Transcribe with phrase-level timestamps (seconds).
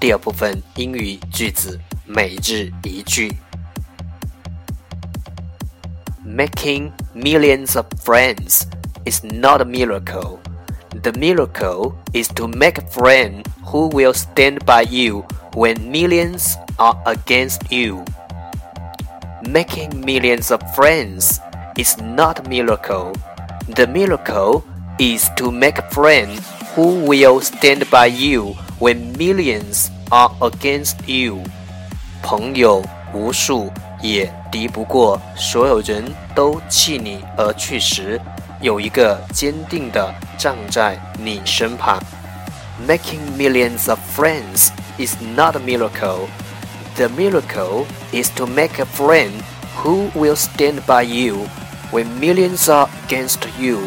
[0.00, 3.34] 第二部分英语句子每日一句。
[6.24, 8.62] Making millions of friends
[9.04, 10.38] is not a miracle.
[11.02, 16.96] The miracle is to make a friend who will stand by you when millions are
[17.06, 18.04] against you.
[19.42, 21.40] Making millions of friends
[21.76, 23.12] is not a miracle.
[23.76, 24.64] The miracle
[24.98, 26.38] is to make a friend
[26.74, 31.38] who will stand by you when millions are against you。
[32.22, 36.04] 朋友无数，也敌不过所有人
[36.34, 38.20] 都弃你而去时，
[38.60, 41.98] 有一个坚定的站在你身旁。
[42.86, 44.68] Making millions of friends
[44.98, 46.28] is not a miracle.
[46.96, 49.30] The miracle is to make a friend
[49.82, 51.46] who will stand by you
[51.92, 53.78] when millions are against you.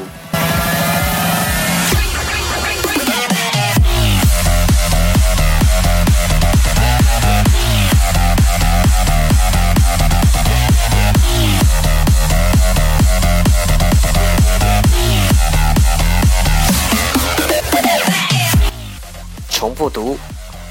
[19.86, 20.18] 复读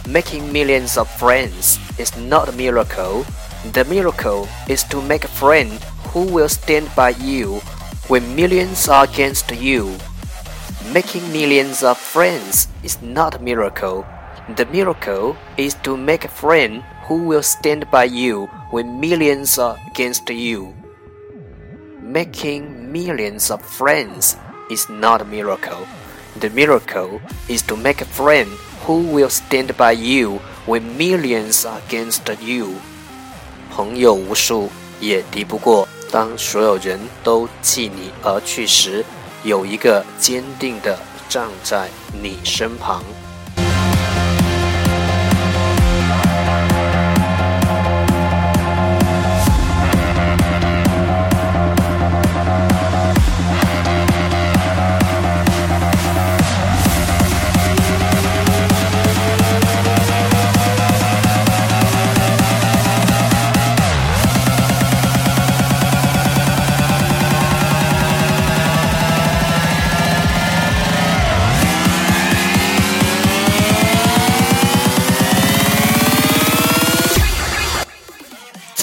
[0.09, 3.23] ：Making millions of friends is not a miracle.
[3.71, 5.71] The miracle is to make a friend
[6.11, 7.61] who will stand by you
[8.09, 9.95] when millions are against you.
[10.91, 14.05] Making millions of friends is not a miracle.
[14.57, 19.77] The miracle is to make a friend who will stand by you when millions are
[19.87, 20.75] against you.
[22.03, 24.35] Making millions of friends
[24.69, 25.87] is not a miracle.
[26.41, 28.51] The miracle is to make a friend
[28.85, 32.73] who will stand by you when millions against you.
[33.71, 39.03] 朋友无数，也敌不过当所有人都弃你而去时，
[39.43, 40.97] 有一个坚定的
[41.27, 41.89] 站在
[42.21, 43.03] 你身旁。